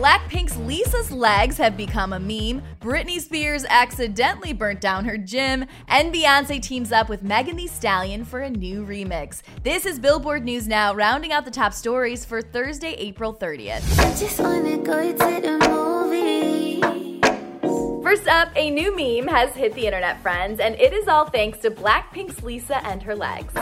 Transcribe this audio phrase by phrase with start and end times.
[0.00, 6.10] Blackpink's Lisa's legs have become a meme, Britney Spears accidentally burnt down her gym, and
[6.10, 9.42] Beyonce teams up with Megan Thee Stallion for a new remix.
[9.62, 13.82] This is Billboard News Now, rounding out the top stories for Thursday, April 30th.
[18.02, 21.58] First up, a new meme has hit the internet, friends, and it is all thanks
[21.58, 23.52] to Blackpink's Lisa and her legs.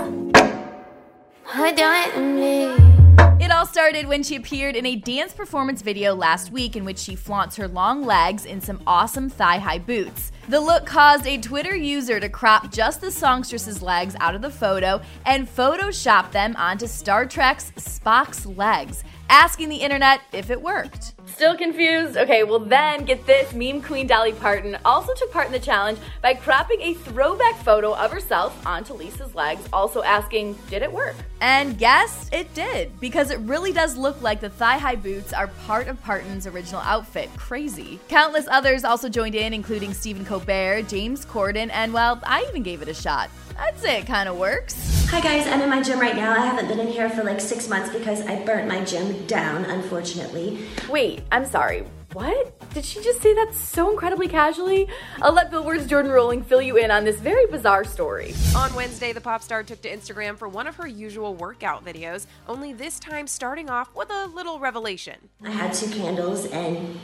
[3.79, 7.55] Started when she appeared in a dance performance video last week in which she flaunts
[7.55, 10.33] her long legs in some awesome thigh high boots.
[10.49, 14.51] The look caused a Twitter user to crop just the songstress's legs out of the
[14.51, 21.15] photo and Photoshop them onto Star Trek's Spock's legs, asking the internet if it worked.
[21.39, 22.17] Still confused?
[22.17, 26.01] Okay, well then get this meme queen Dolly Parton also took part in the challenge
[26.21, 31.15] by cropping a throwback photo of herself onto Lisa's legs, also asking, did it work?
[31.41, 35.47] And yes, it did, because it really does look like the thigh high boots are
[35.65, 37.31] part of Parton's original outfit.
[37.37, 38.01] Crazy.
[38.09, 42.83] Countless others also joined in, including Stephen Colbert, James Corden, and well, I even gave
[42.83, 43.31] it a shot.
[43.57, 44.98] I'd say it kind of works.
[45.11, 46.33] Hi guys, I'm in my gym right now.
[46.33, 49.65] I haven't been in here for like six months because I burnt my gym down,
[49.65, 50.67] unfortunately.
[50.91, 51.87] Wait, I'm sorry.
[52.13, 52.55] What?
[52.75, 54.87] Did she just say that so incredibly casually?
[55.23, 58.35] I'll let Billboard's Jordan Rolling fill you in on this very bizarre story.
[58.55, 62.27] On Wednesday, the pop star took to Instagram for one of her usual workout videos,
[62.47, 65.17] only this time starting off with a little revelation.
[65.43, 66.99] I had two candles and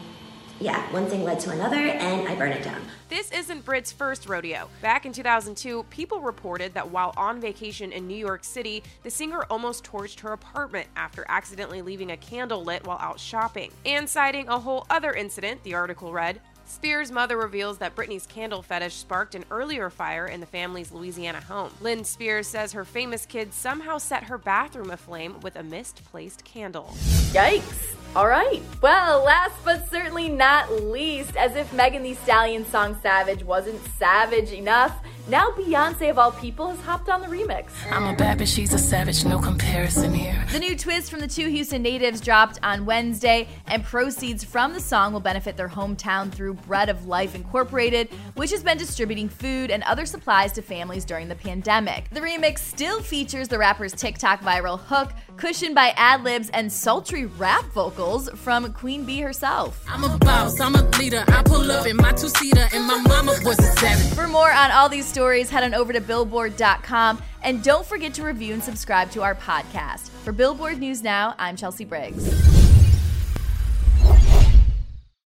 [0.61, 2.81] yeah, one thing led to another, and I burned it down.
[3.09, 4.69] This isn't Brit's first rodeo.
[4.81, 9.45] Back in 2002, people reported that while on vacation in New York City, the singer
[9.51, 13.71] almost torched her apartment after accidentally leaving a candle lit while out shopping.
[13.85, 18.63] And citing a whole other incident, the article read, Spears' mother reveals that Britney's candle
[18.63, 21.71] fetish sparked an earlier fire in the family's Louisiana home.
[21.83, 26.89] Lynn Spears says her famous kid somehow set her bathroom aflame with a misplaced candle.
[27.33, 27.95] Yikes.
[28.17, 28.63] All right.
[28.81, 34.51] Well, last but certainly not least, as if Megan Thee Stallion's song Savage wasn't savage
[34.51, 34.93] enough,
[35.29, 37.69] now Beyonce of all people has hopped on the remix.
[37.91, 40.45] I'm a bad bitch, she's a savage, no comparison here.
[40.51, 44.81] The new twist from the two Houston natives dropped on Wednesday, and proceeds from the
[44.81, 49.71] song will benefit their hometown through Bread of Life Incorporated, which has been distributing food
[49.71, 52.11] and other supplies to families during the pandemic.
[52.11, 57.27] The remix still features the rapper's TikTok viral hook, cushioned by ad libs and sultry
[57.27, 59.85] rap vocals from Queen Bee herself.
[59.89, 61.25] I'm a boss, I'm a leader.
[61.29, 63.75] I pull up in my two seater, and my mama was a.
[64.15, 68.25] For more on all these stories, head on over to billboard.com and don't forget to
[68.25, 70.09] review and subscribe to our podcast.
[70.25, 72.64] For Billboard News Now, I'm Chelsea Briggs.